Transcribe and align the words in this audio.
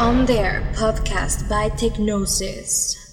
On 0.00 0.26
There 0.26 0.68
podcast 0.74 1.48
by 1.48 1.70
Technosis. 1.70 3.03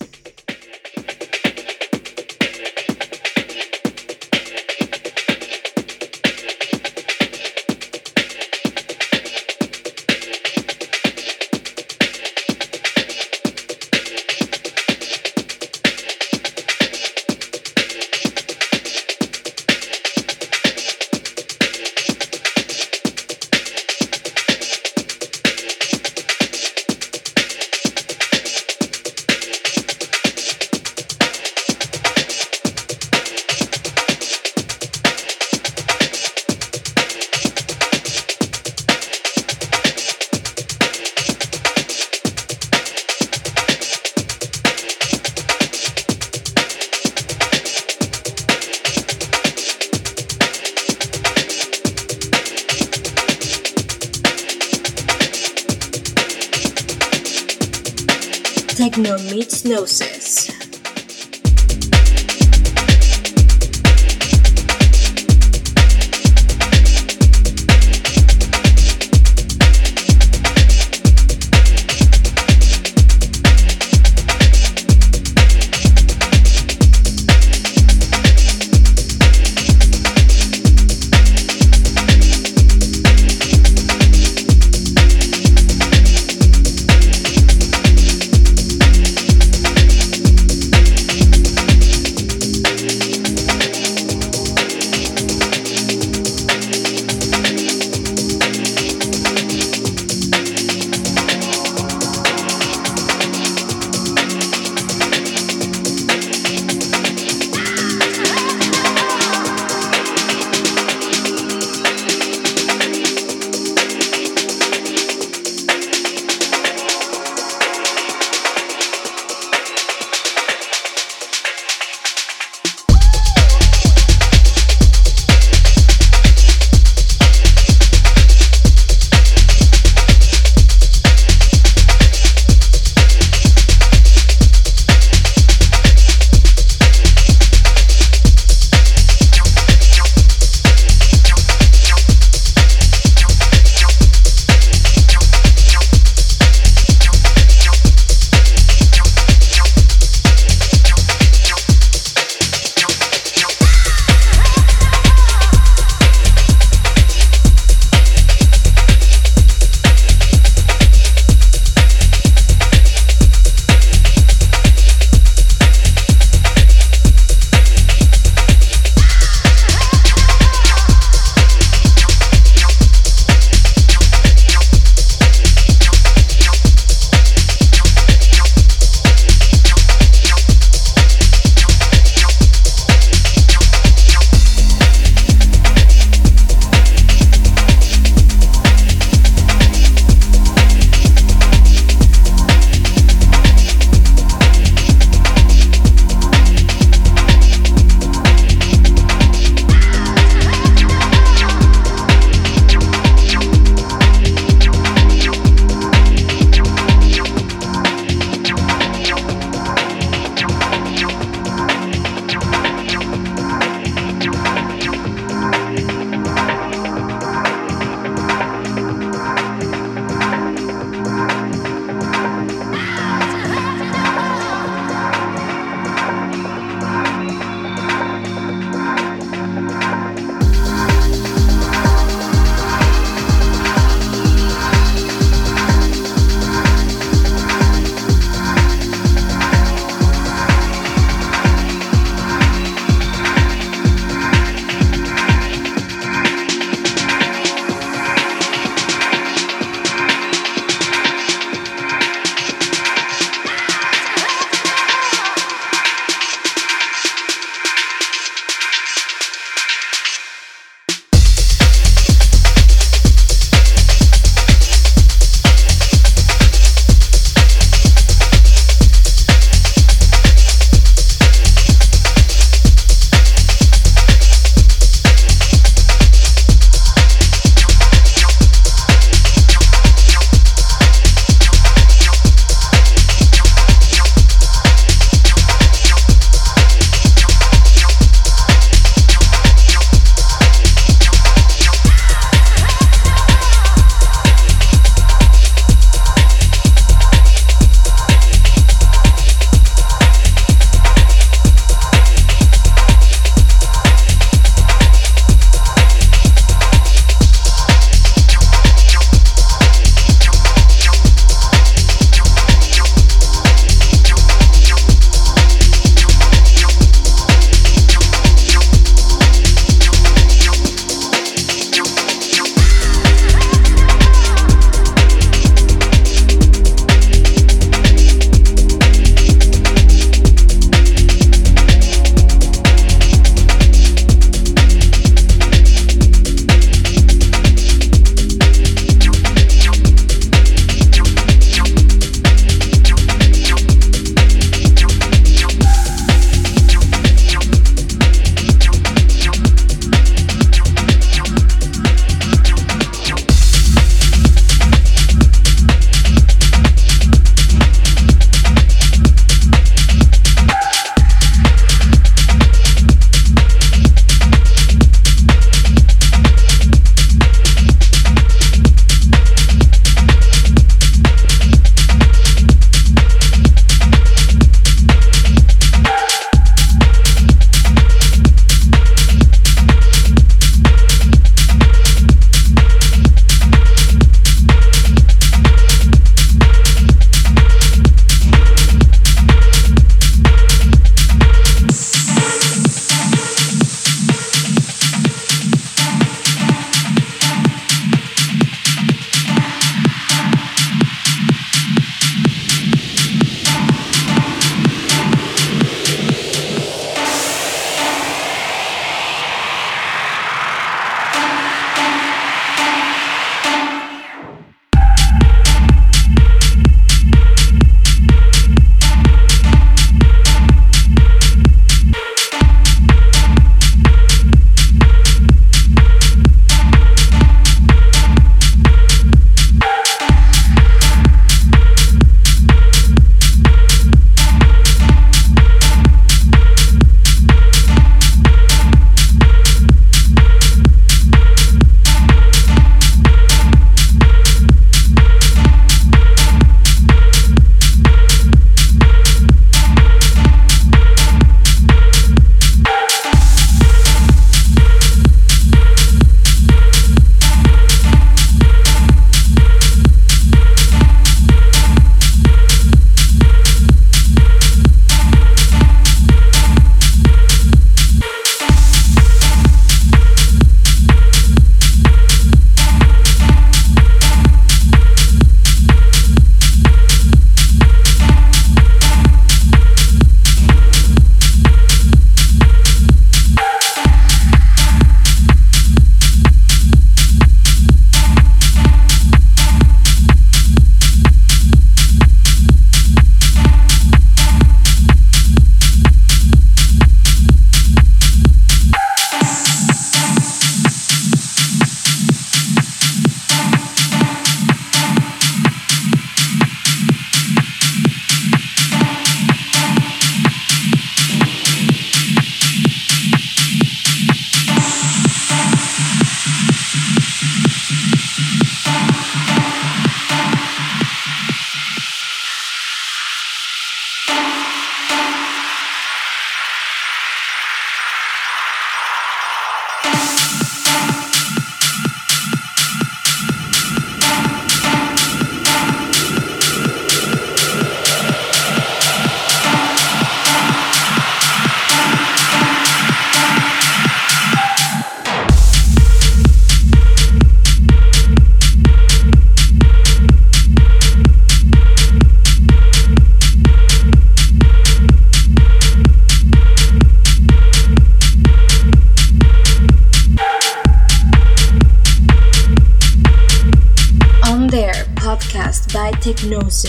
By 566.31 566.60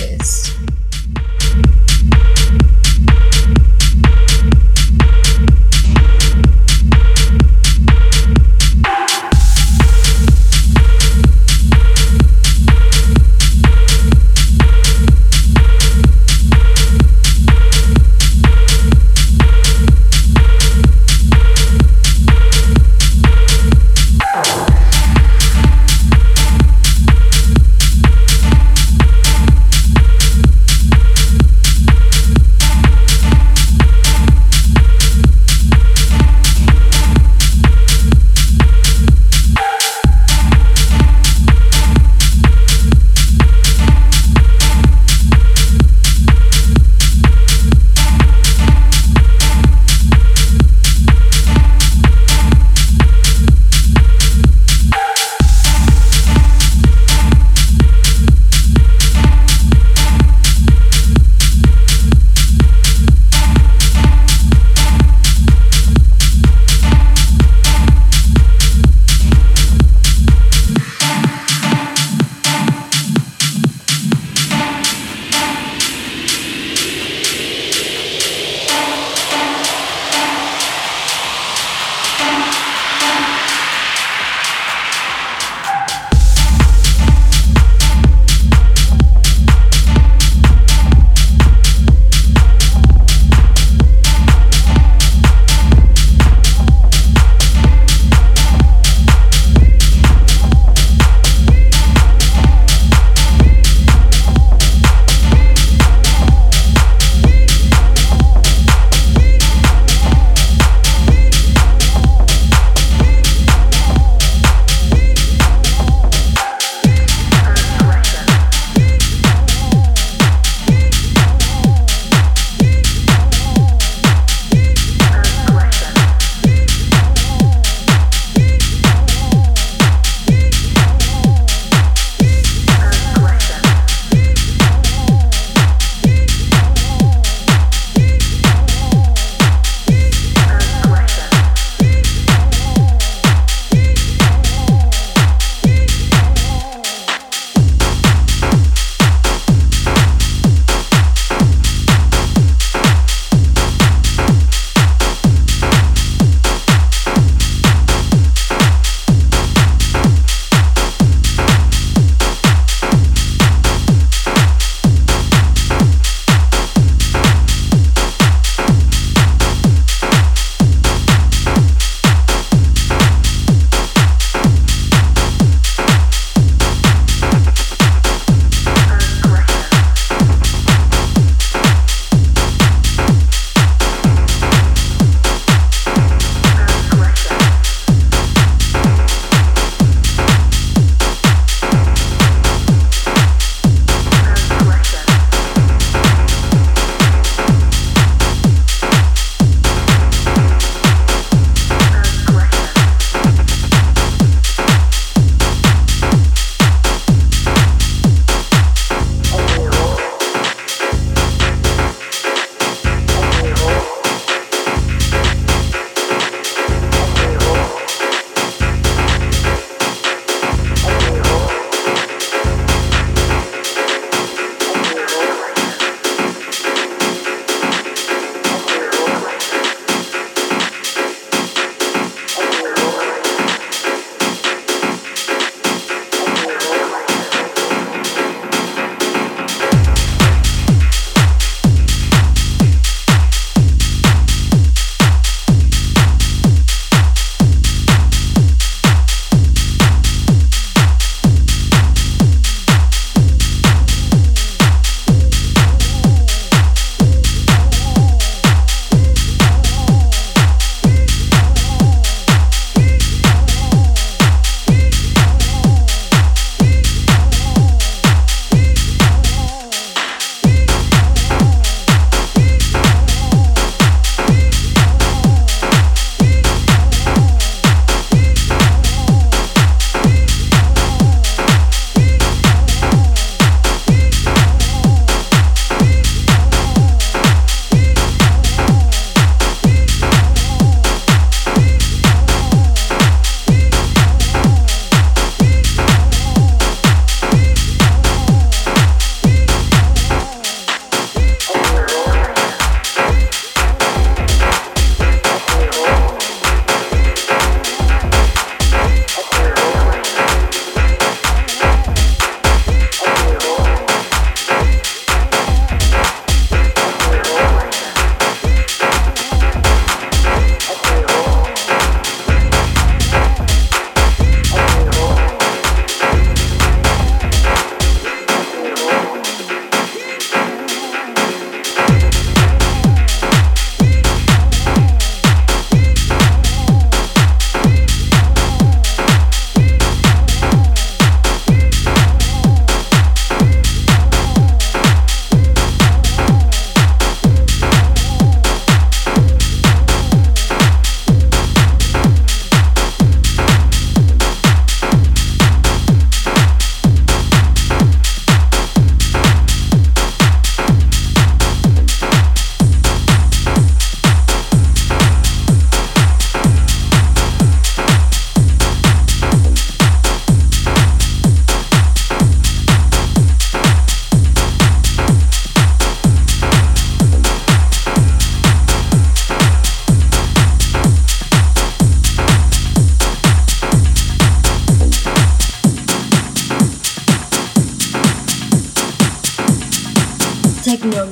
Techno 390.63 391.07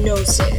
hypnosis. 0.00 0.49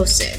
Meets 0.00 0.37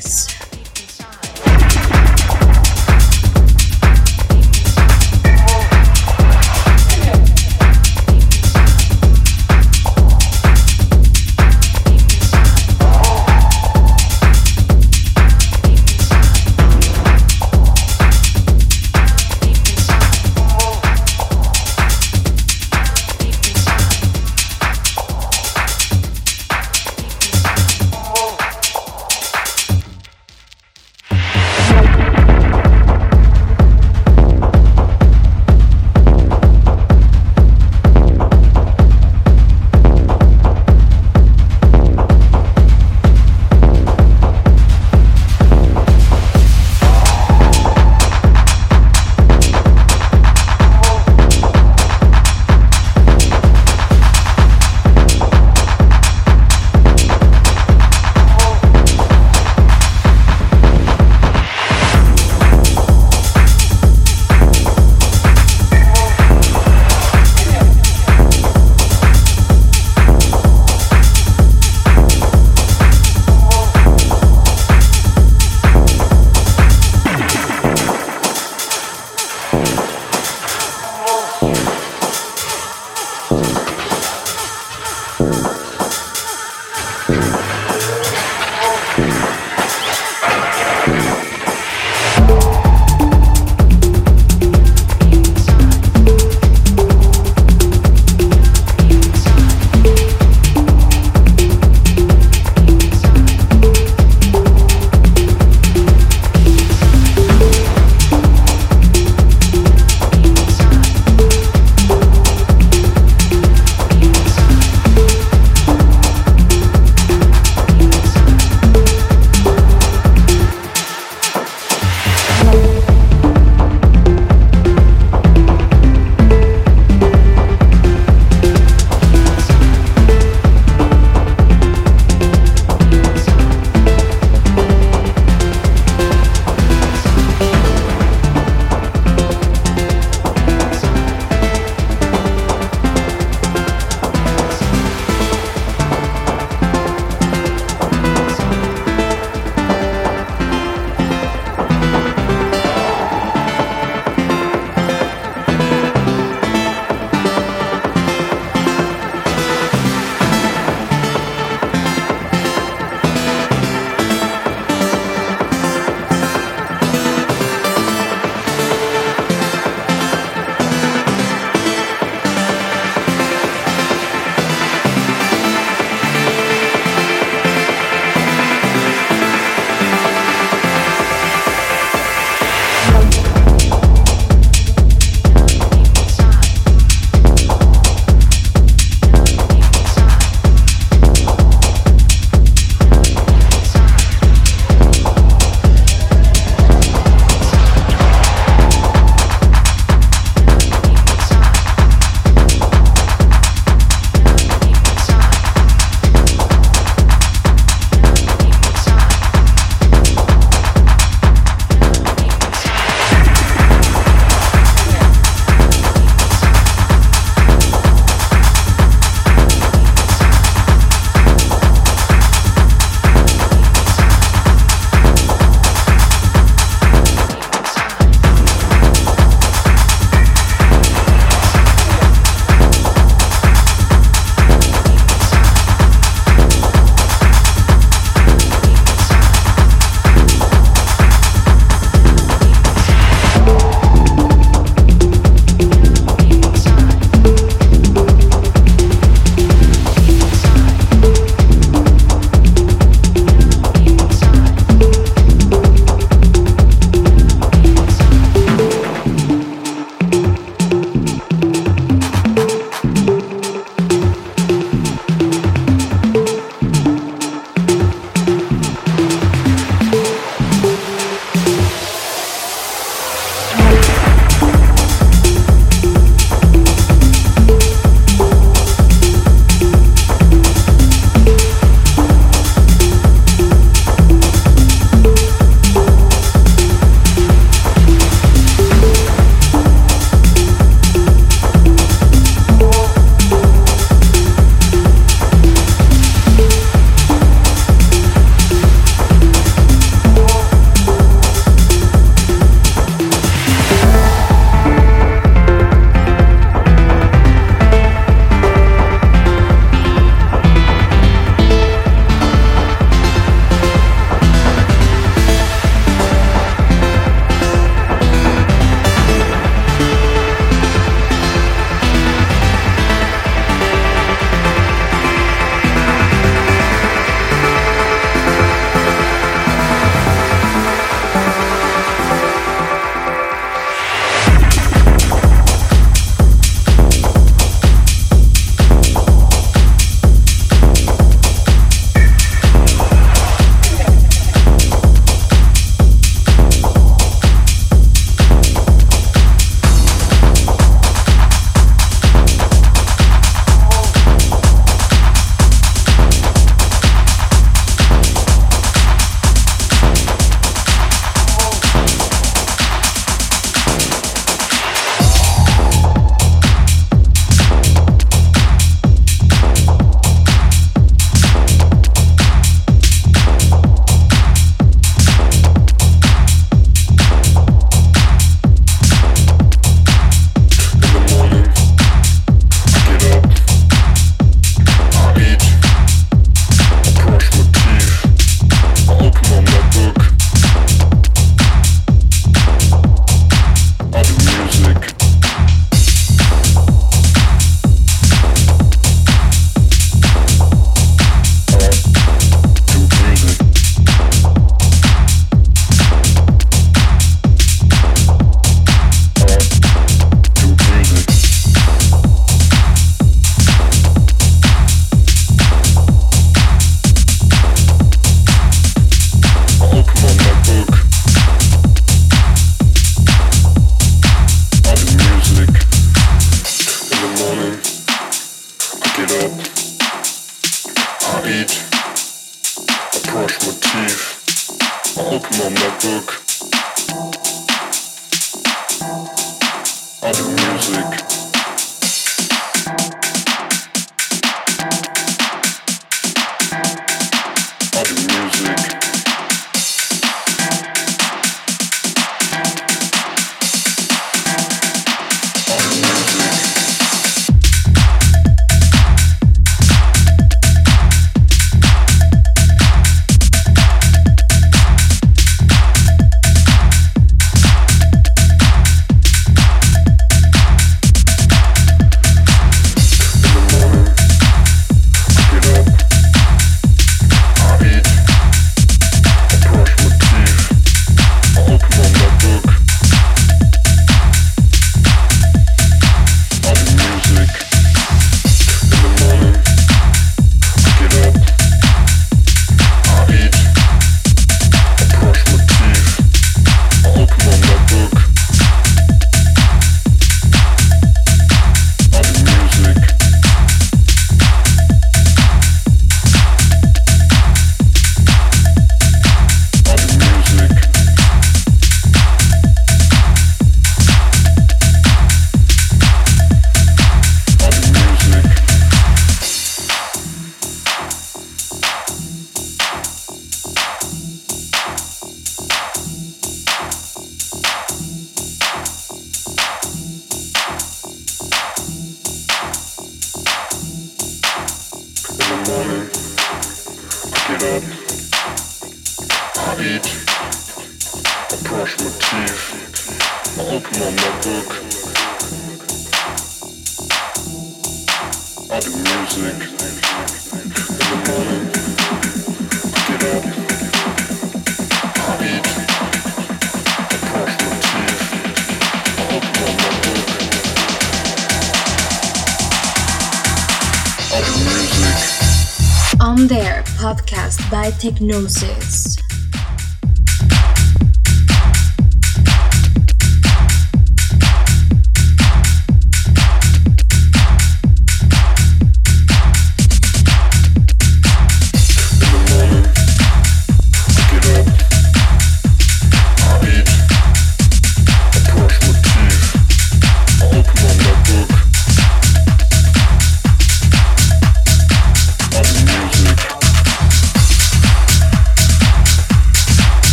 Hypnosis. 567.89 568.58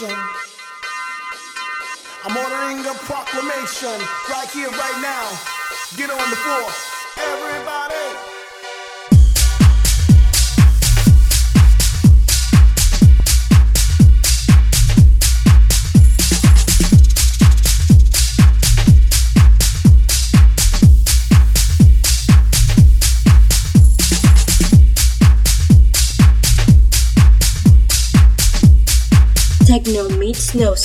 Hesitation. 0.00 0.49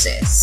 Meets 0.06 0.35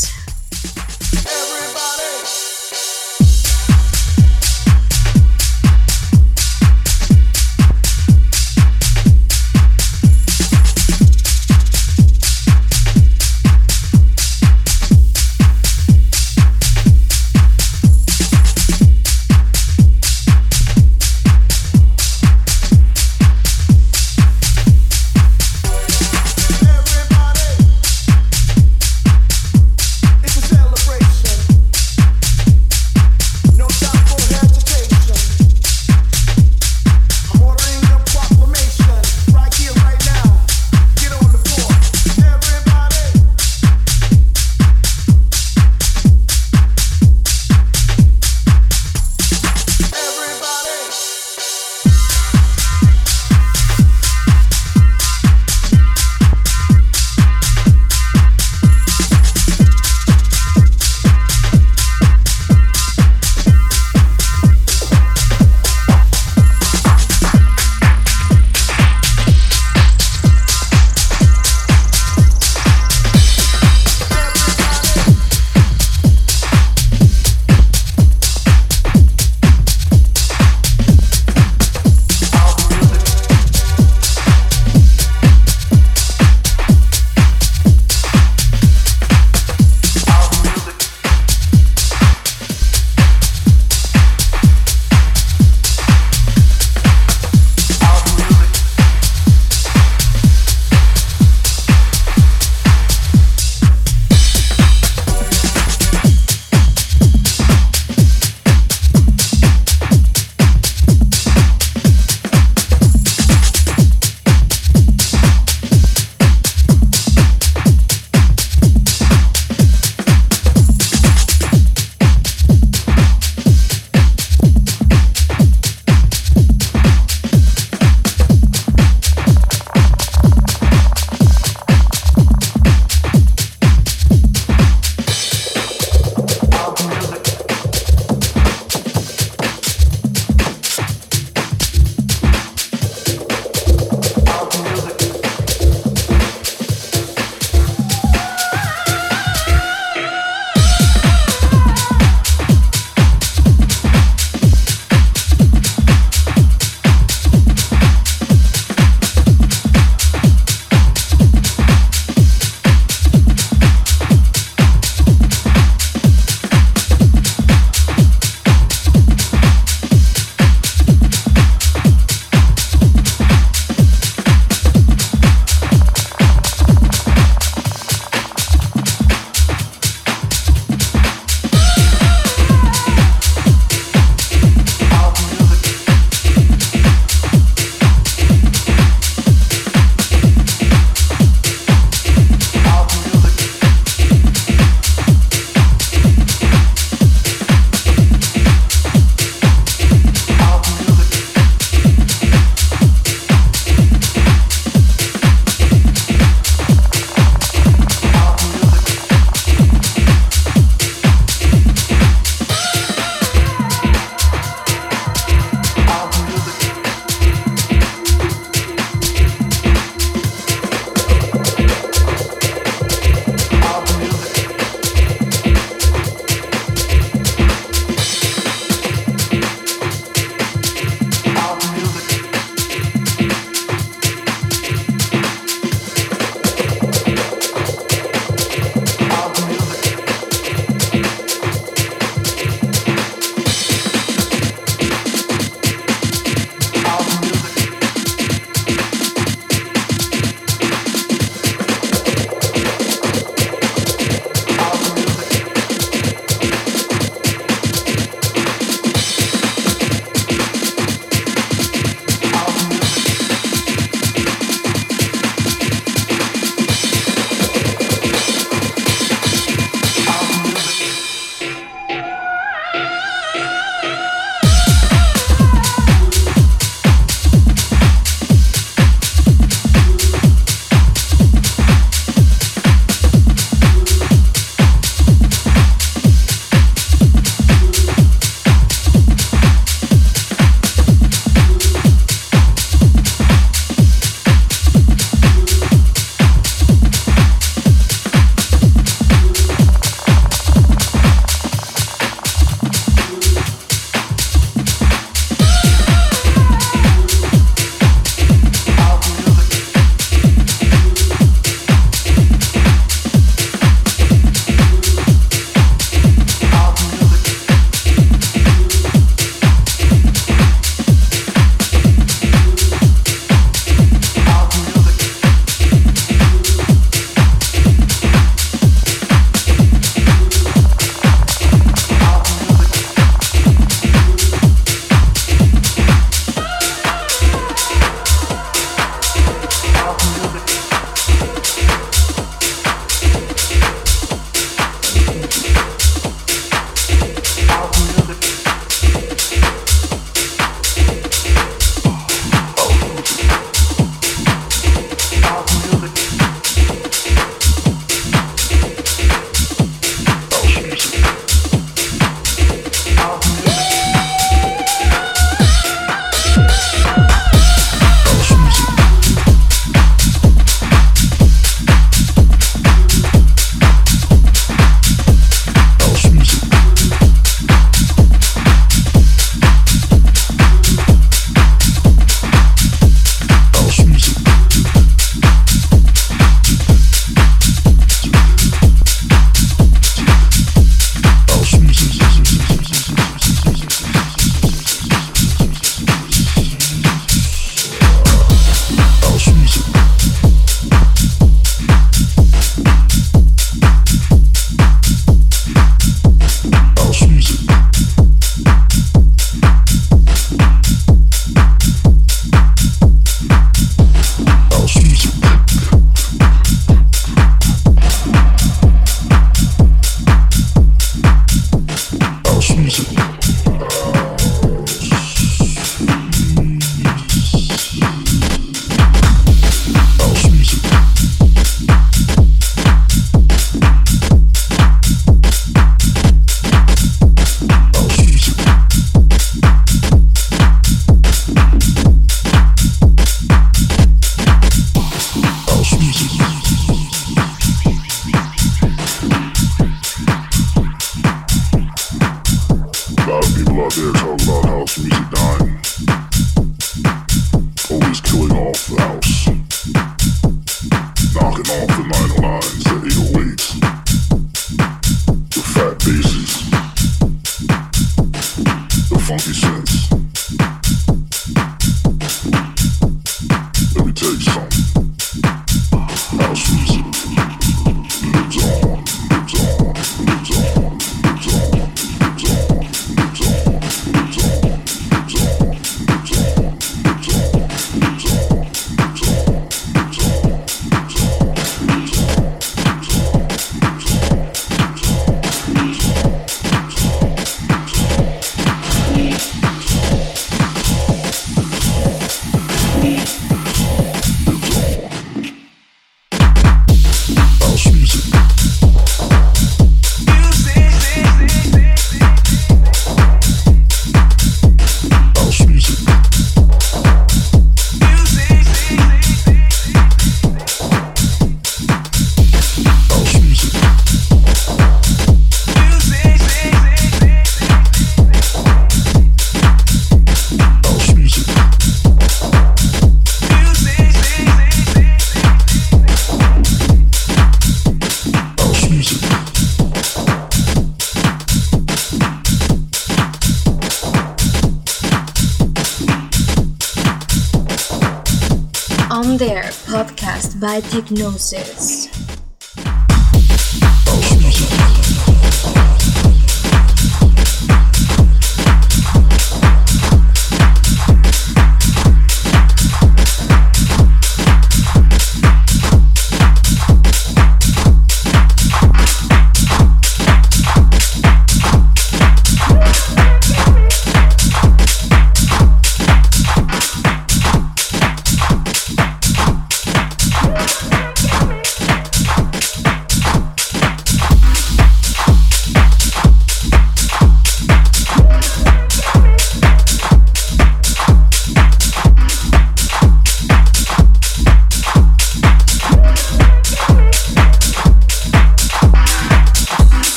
by 550.53 550.61
Technosis. 550.61 551.82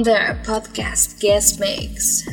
On 0.00 0.04
There 0.04 0.40
podcast 0.44 1.20
guest 1.20 1.60
mix. 1.60 2.29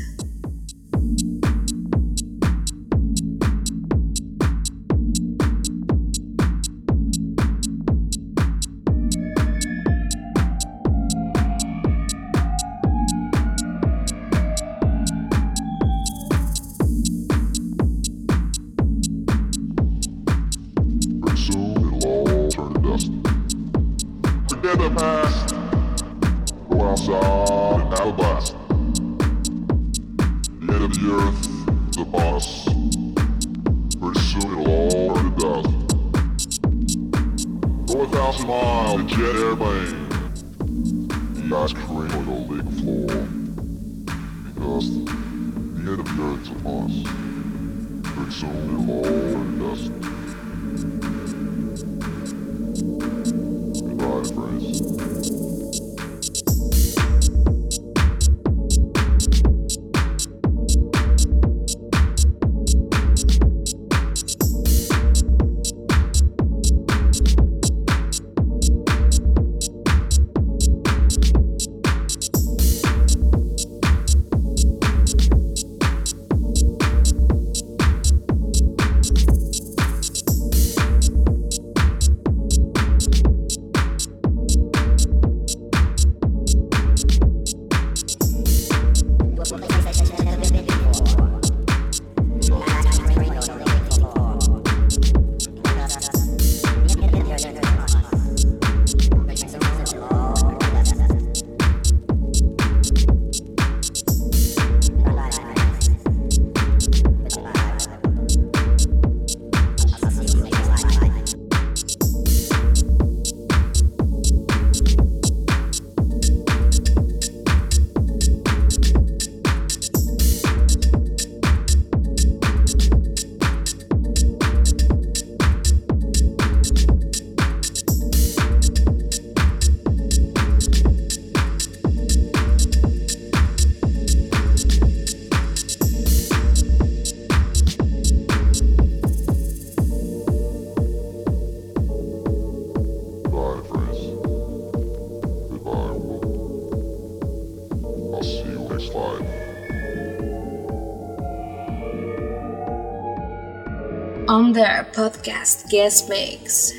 podcast 155.27 155.69
guest 155.69 156.09
mix. 156.09 156.73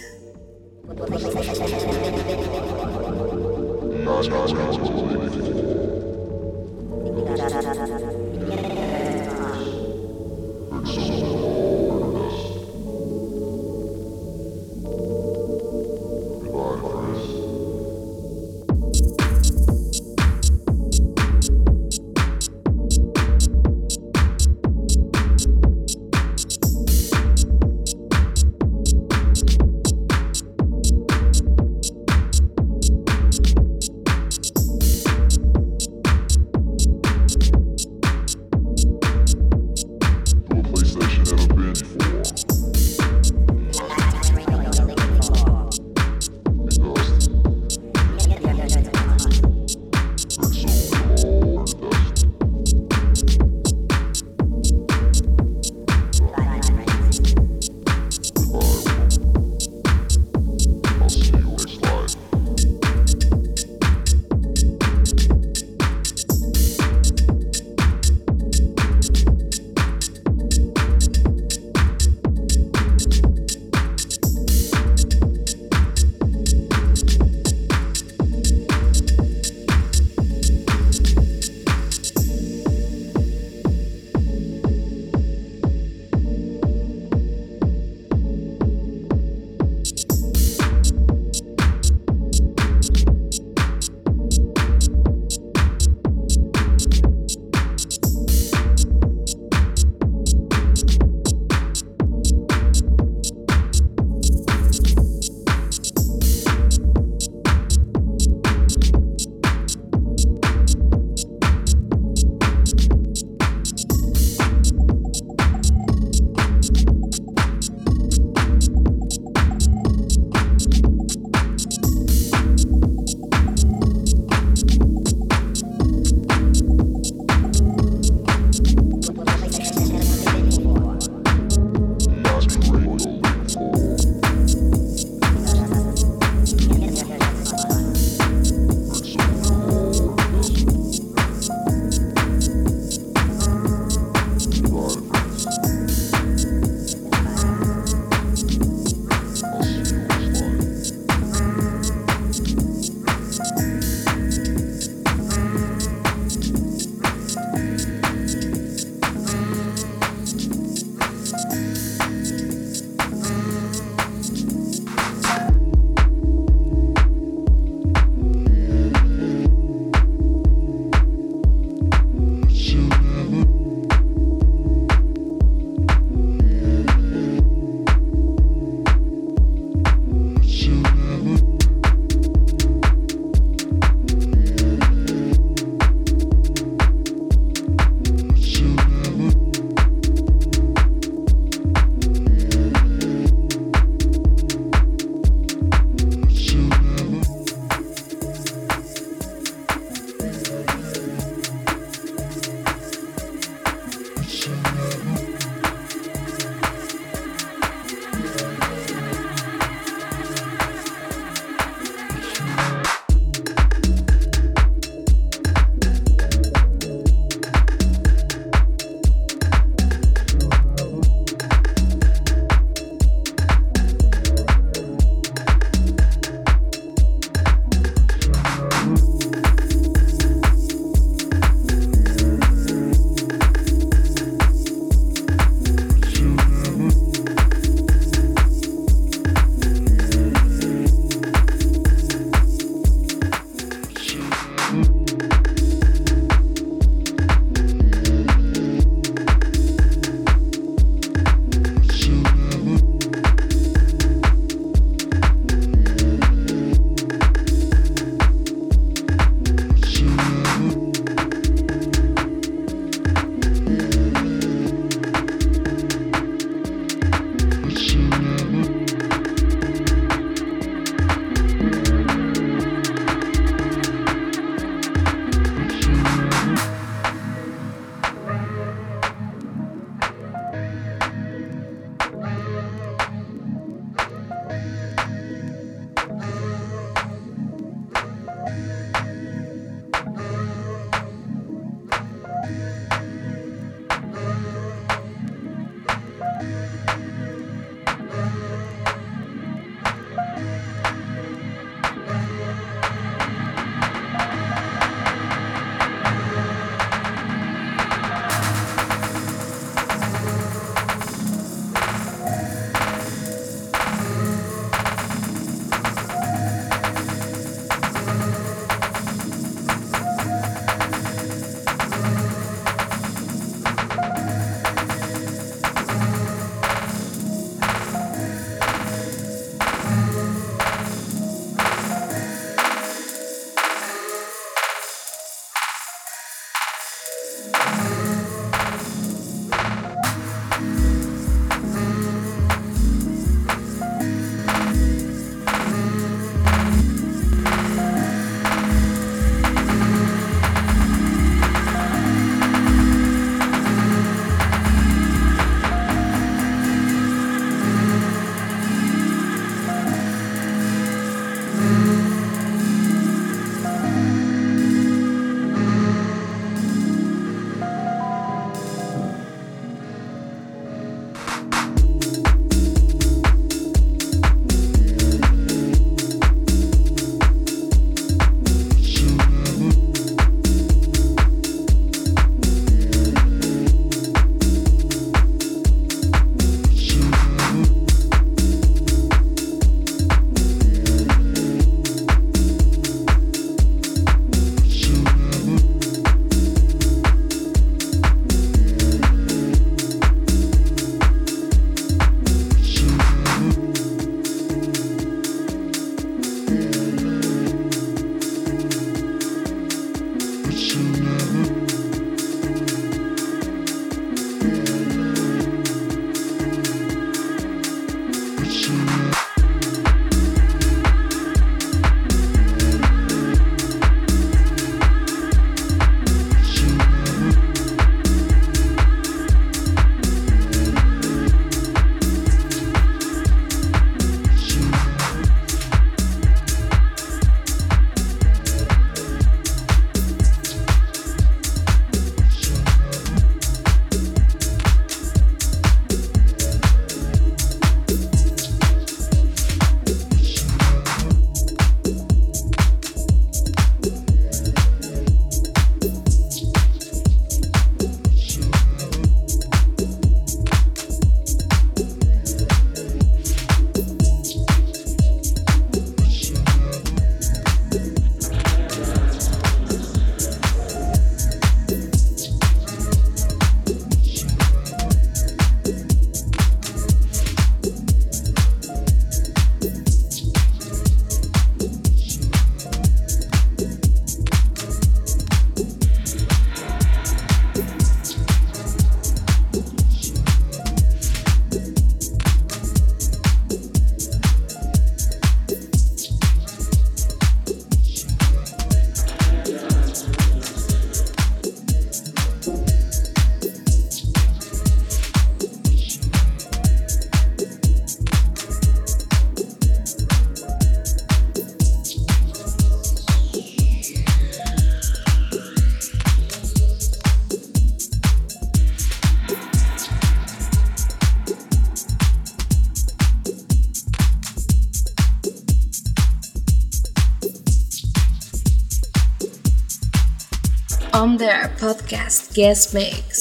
Guest 532.38 532.72
Mix. 532.72 533.17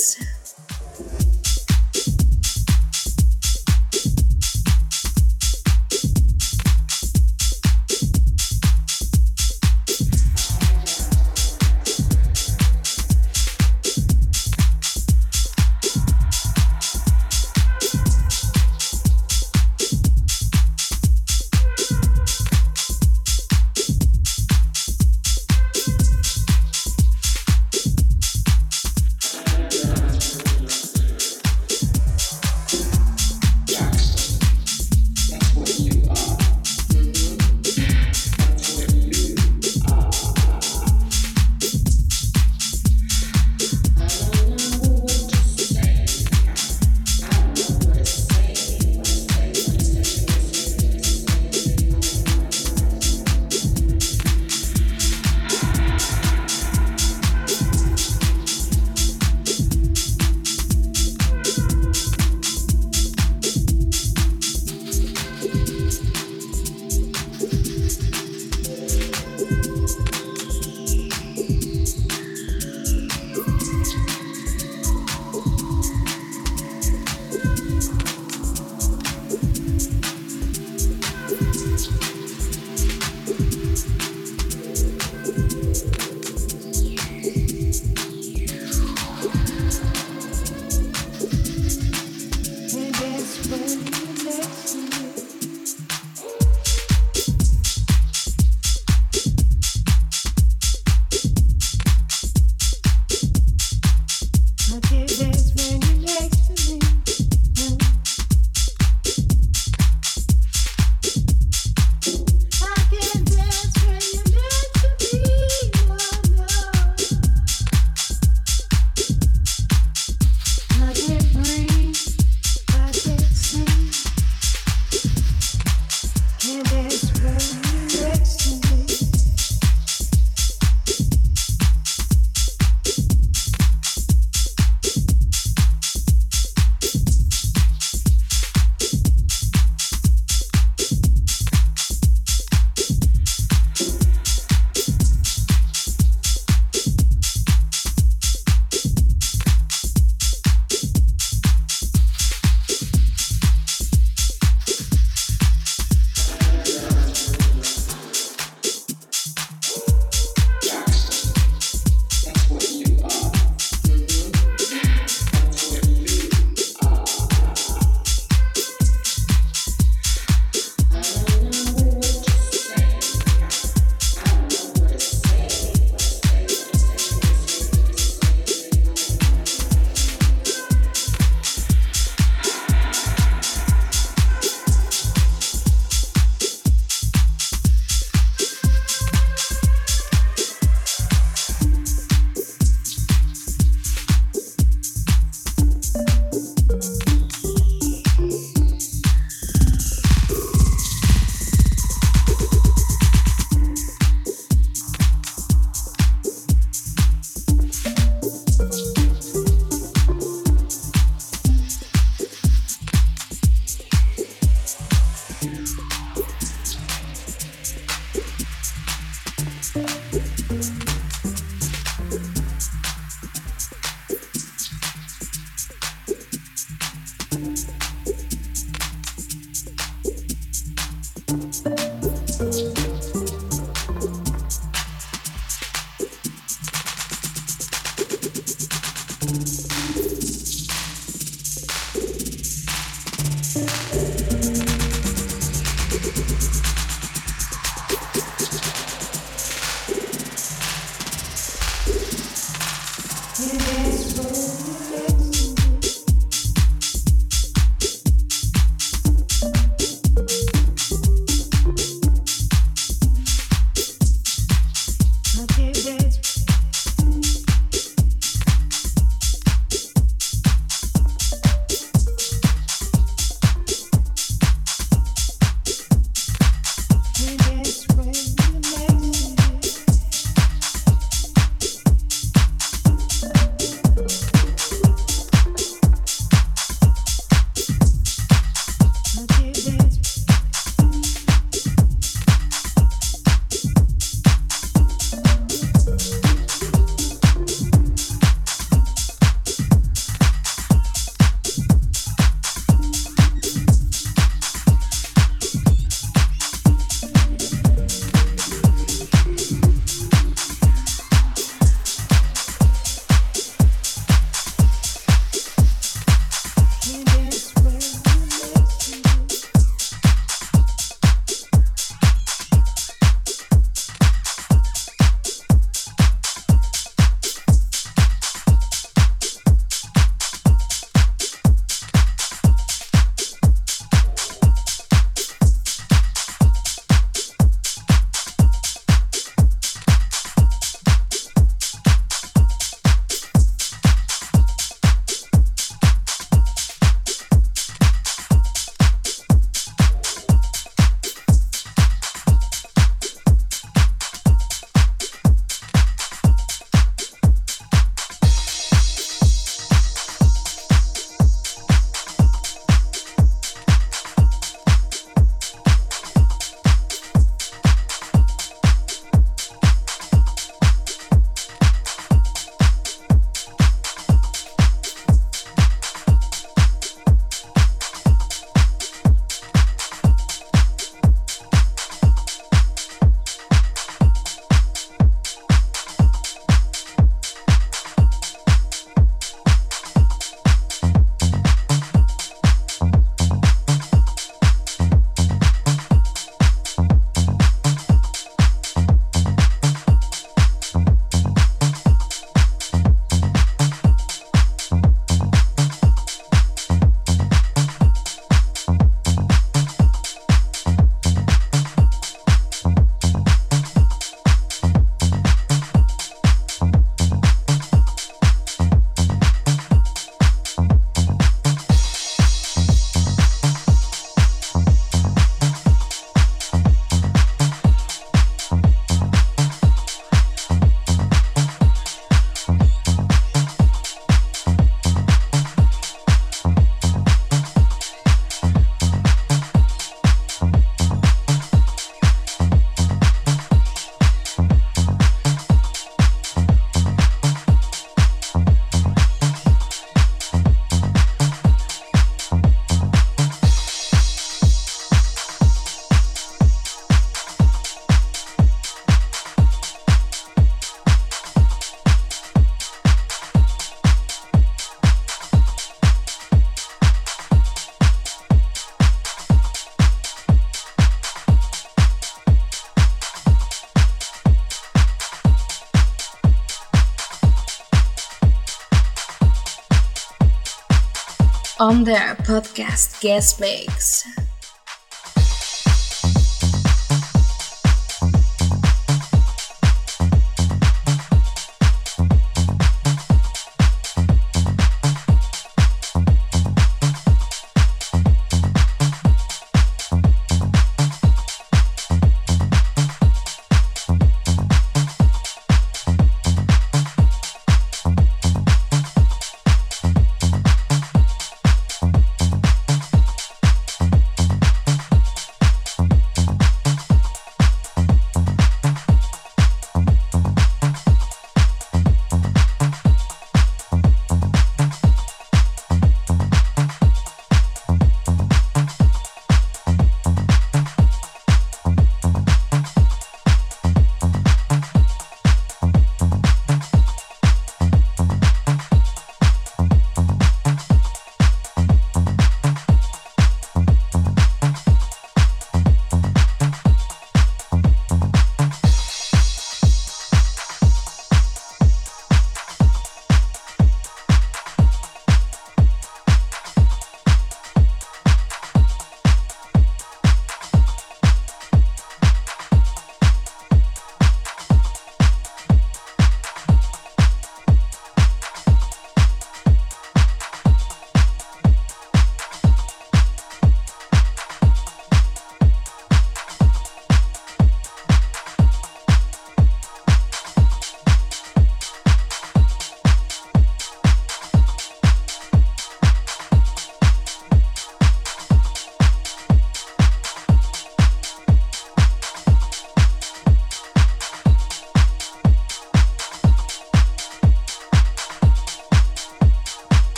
On 481.78 481.84
There 481.84 482.16
podcast 482.24 483.00
guest 483.02 483.40
mix. 483.40 483.97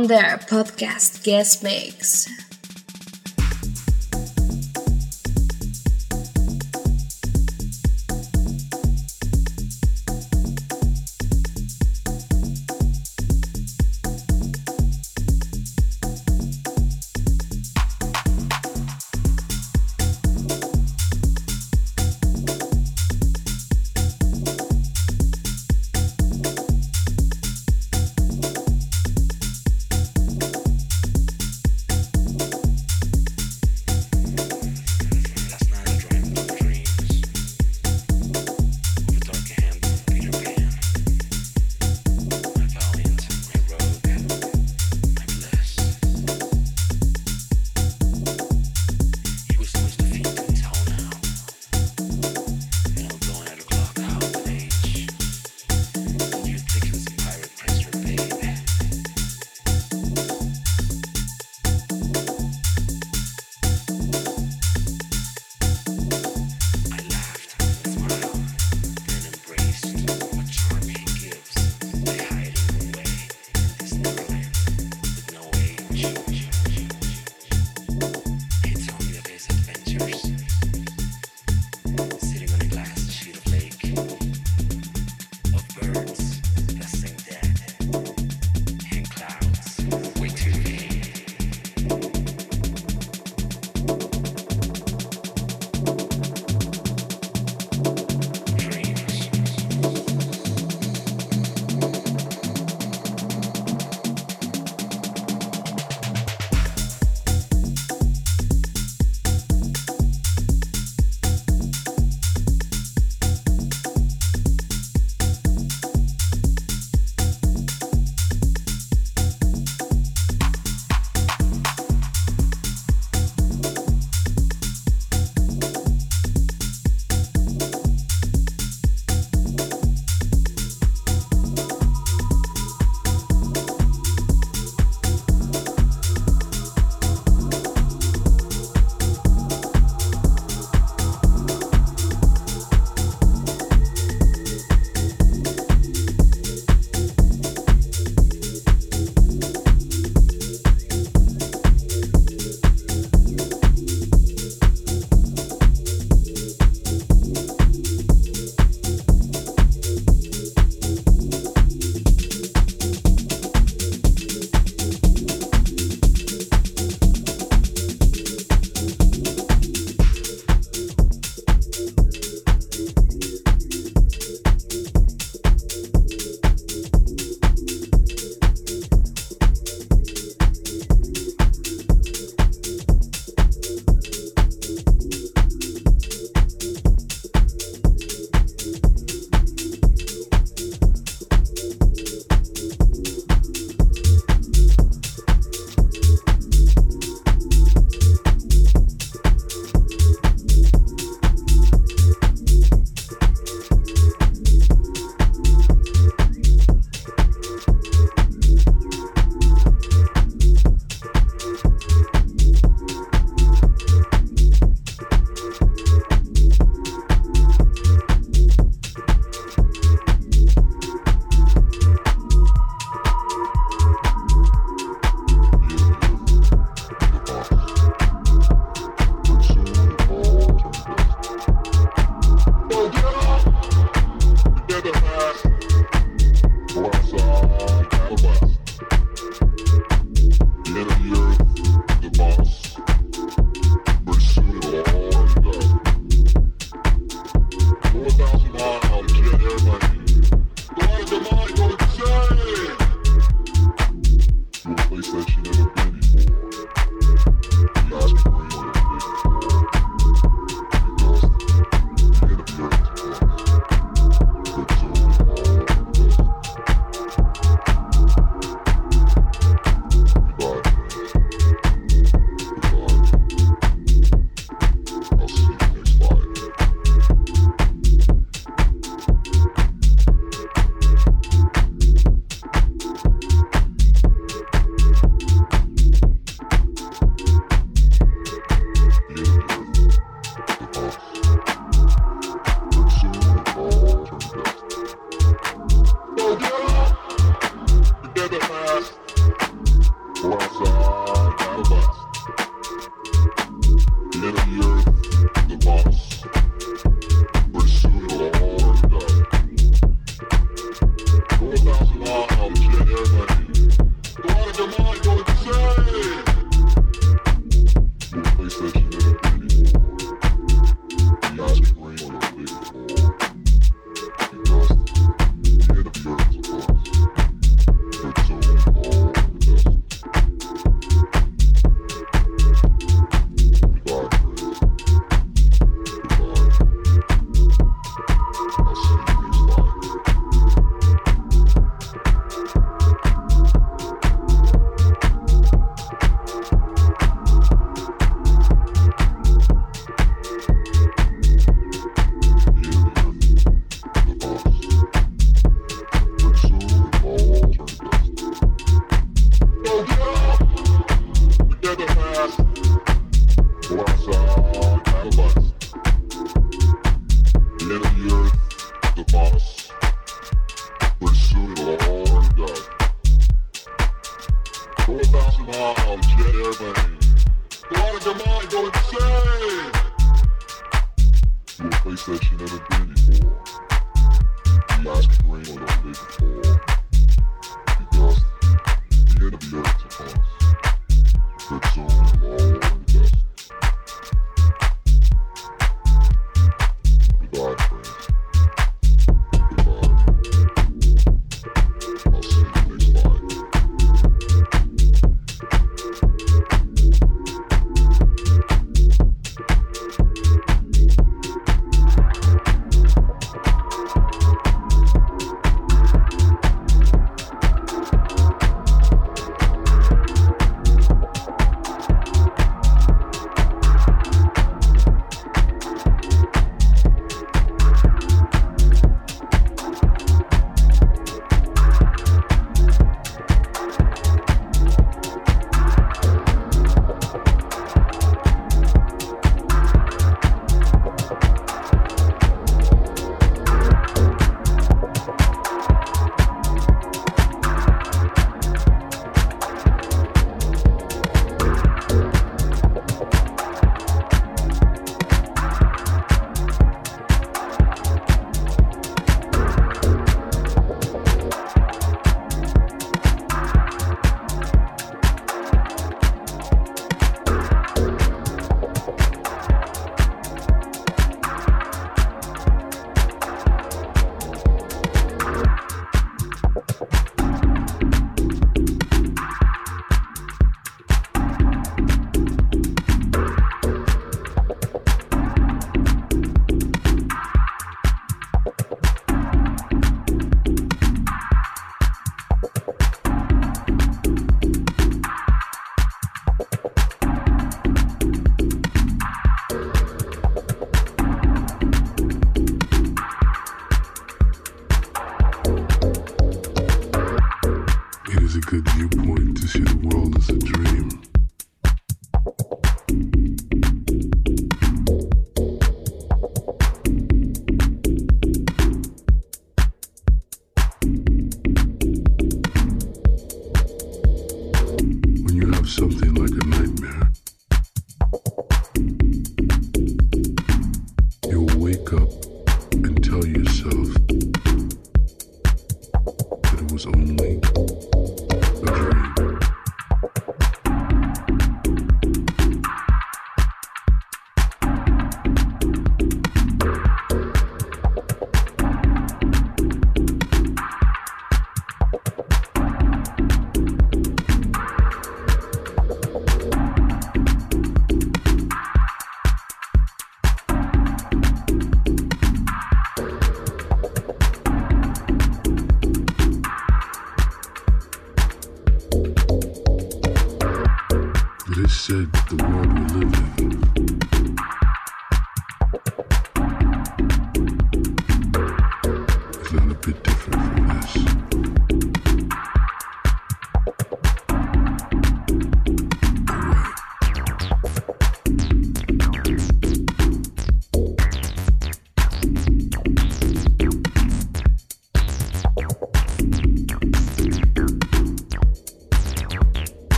On 0.00 0.06
There 0.06 0.38
podcast 0.48 1.22
guest 1.24 1.62
mix. 1.62 2.29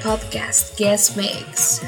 Podcast 0.00 0.76
guest 0.76 1.16
mix. 1.16 1.79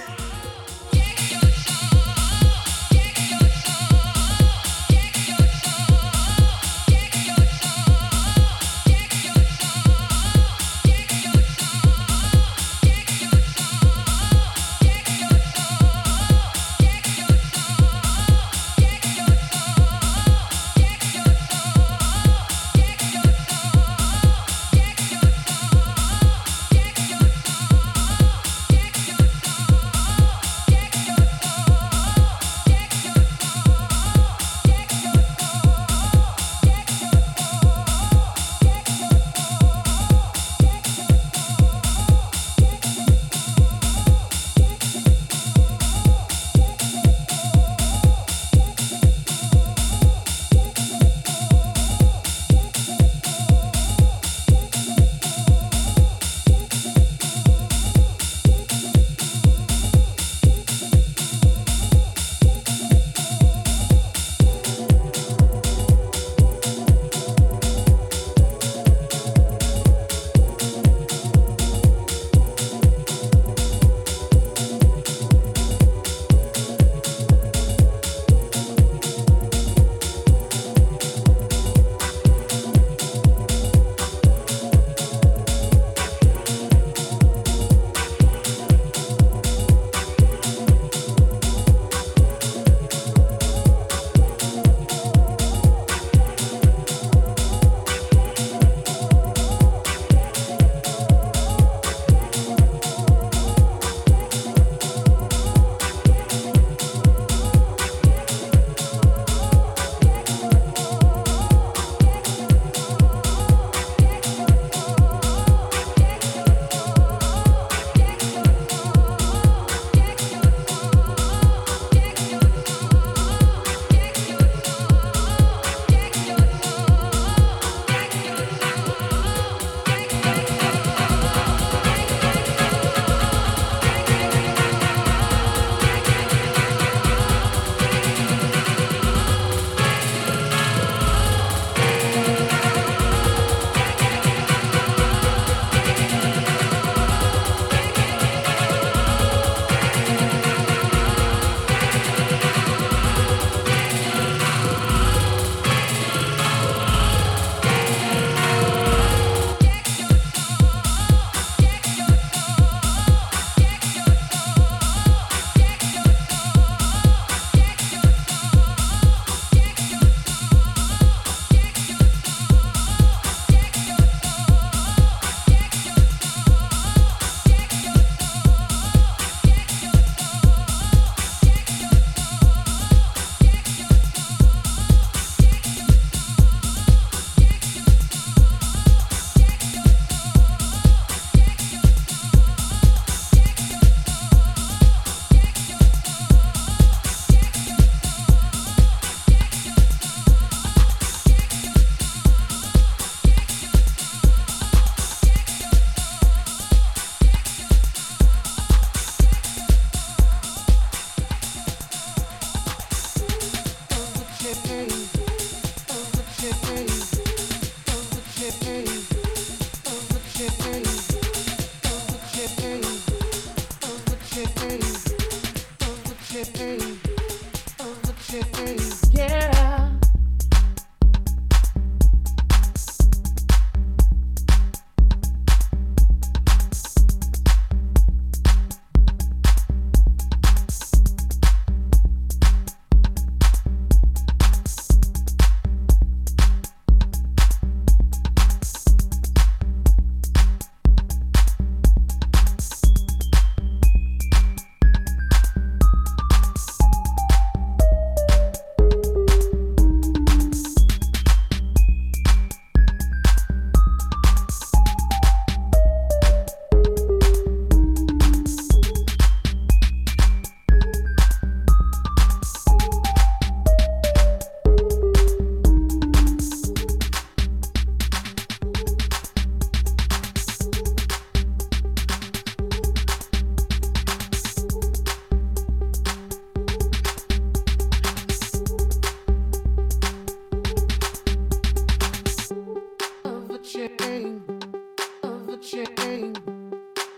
of 295.62 295.68
a 295.68 295.86
chain, 295.94 296.34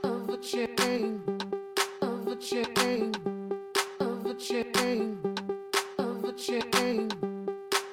of 0.03 0.29
a 0.29 0.37
chain, 0.37 1.23
of 2.03 2.27
a 2.29 2.37
chain, 2.37 3.15
of 4.01 4.27
a 4.27 4.35
chain, 4.35 5.19
of 5.97 6.25
a 6.25 6.31
chain, 6.35 7.09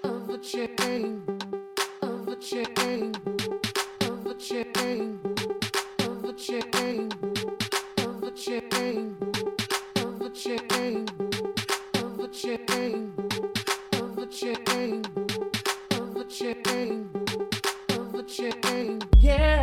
of 0.03 0.29
a 0.29 0.37
chain, 0.37 1.23
of 2.01 2.27
a 2.27 2.35
chain, 2.35 3.15
of 4.01 4.25
a 4.27 4.33
chain, 4.35 5.19
of 6.01 6.25
a 8.23 8.31
chain, 8.31 9.09
of 9.97 10.21
a 10.21 10.29
chain, 12.27 13.09
of 13.95 14.19
a 14.19 14.27
chain, 14.27 15.05
of 15.93 16.17
a 16.17 16.25
chain, 16.25 17.09
of 17.89 18.15
a 18.15 18.23
chain, 18.23 18.99
yeah. 19.21 19.60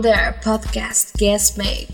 There 0.00 0.34
podcast 0.42 1.14
guest 1.18 1.58
mix. 1.58 1.89